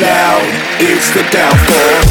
loud, 0.00 0.42
it's 0.80 1.10
the 1.10 1.22
downfall. 1.30 2.07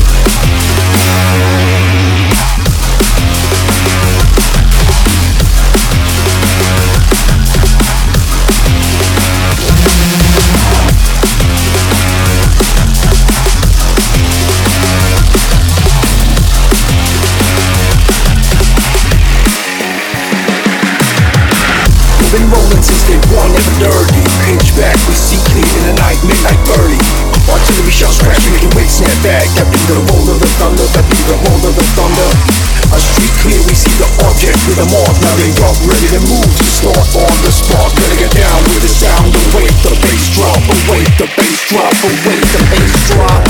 With 34.77 34.85
a 34.85 34.91
mark. 34.91 35.15
Now 35.21 35.35
they 35.35 35.51
up, 35.65 35.77
ready 35.89 36.07
to 36.13 36.21
move, 36.29 36.53
start 36.61 37.07
on 37.15 37.35
the 37.41 37.51
spot. 37.51 37.95
Better 37.95 38.17
get 38.17 38.31
down 38.31 38.61
with 38.63 38.81
the 38.81 38.89
sound, 38.89 39.33
await 39.33 39.73
the 39.81 39.93
bass 40.01 40.35
drop, 40.35 40.61
await 40.69 41.09
the 41.17 41.27
bass 41.35 41.69
drop, 41.69 41.93
await 42.03 42.45
the 42.53 42.61
bass 42.69 42.93
drop. 43.09 43.43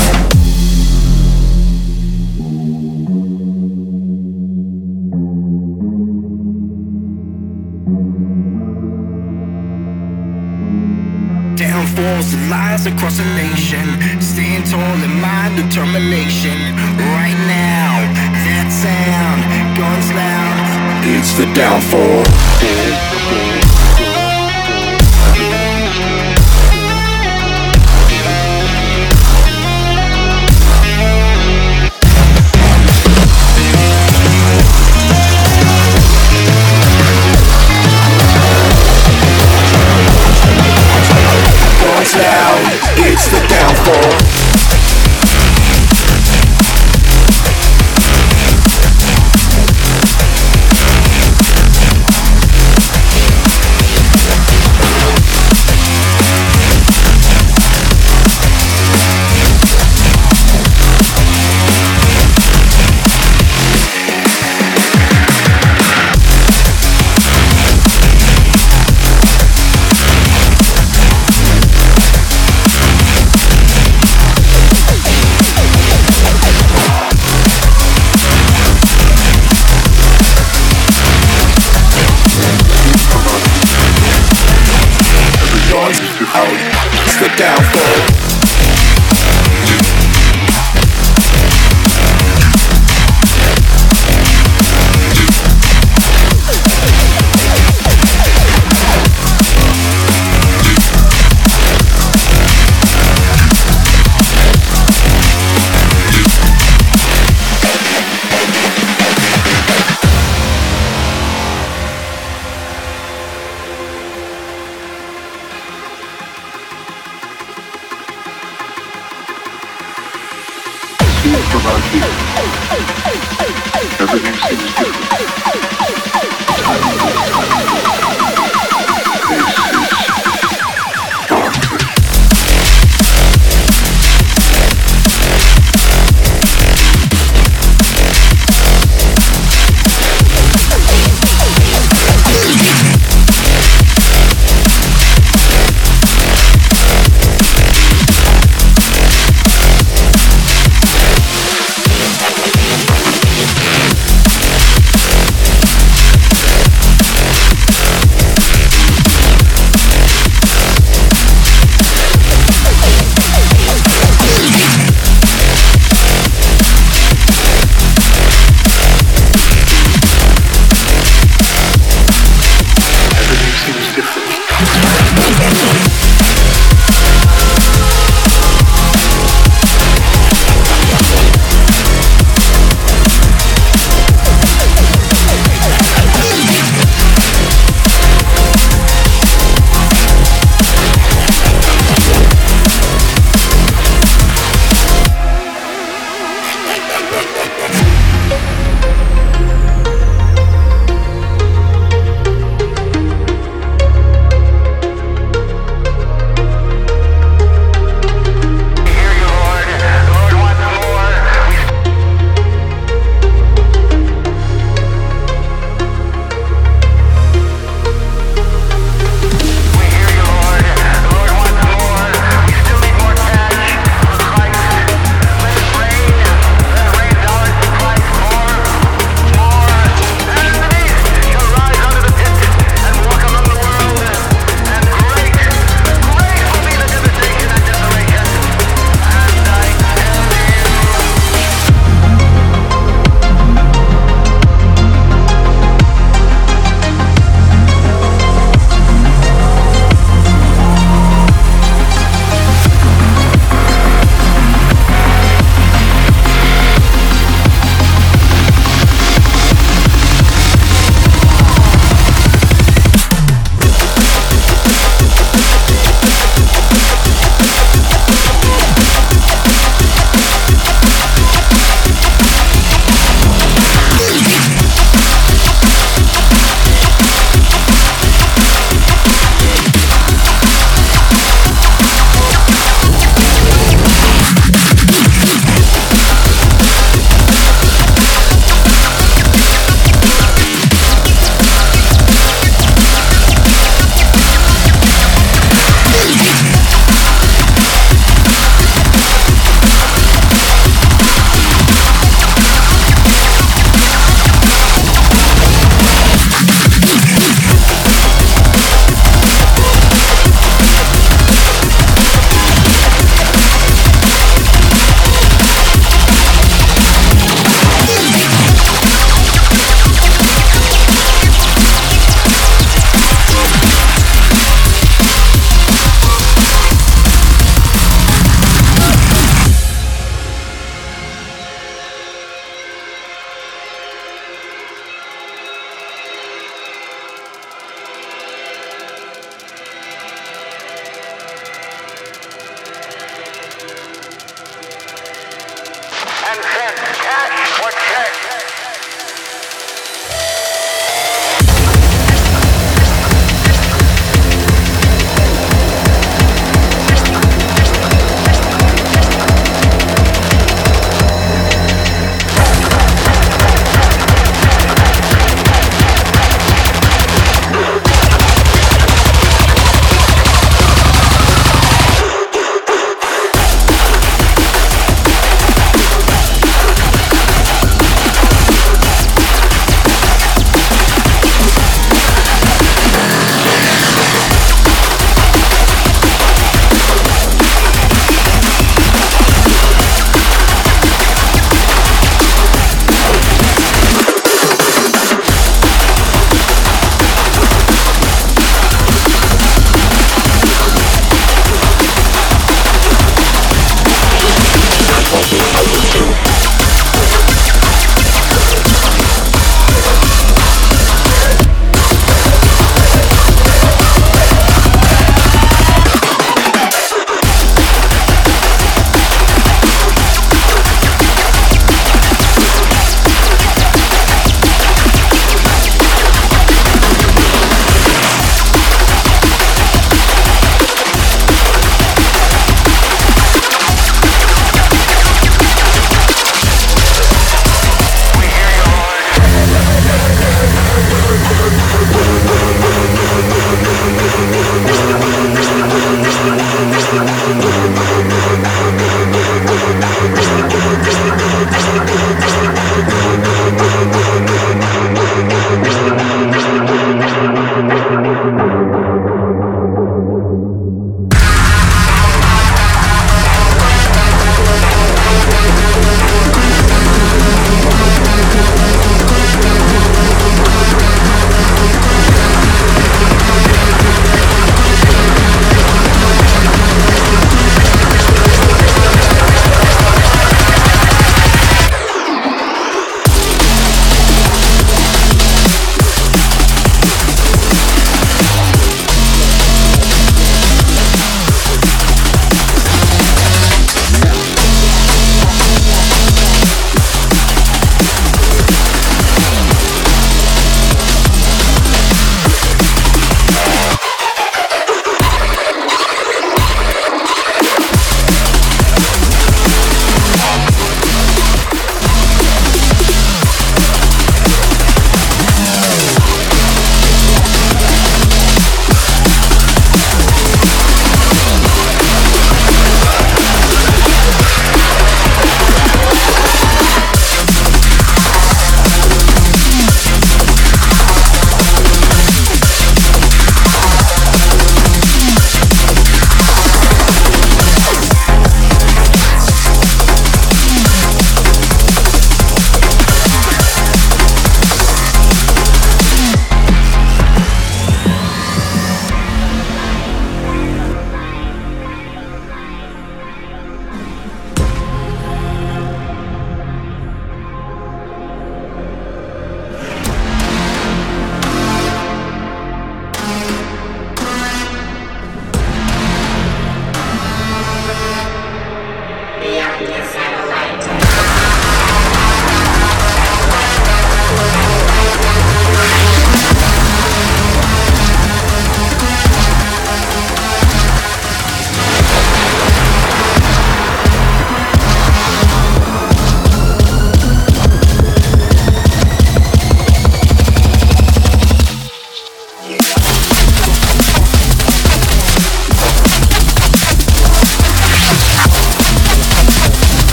Downfalls 11.56 12.32
that 12.32 12.42
lies 12.48 12.86
across 12.86 13.18
the 13.18 13.24
nation. 13.34 13.84
Stand 14.20 14.66
tall 14.70 14.80
in 14.80 15.20
my 15.20 15.50
determination. 15.56 16.56
Right 16.96 17.38
now, 17.50 18.06
that 18.46 18.68
sound, 18.70 19.76
guns 19.76 20.12
loud. 20.12 20.67
It's 21.10 21.32
the 21.32 21.46
downfall. 21.54 23.57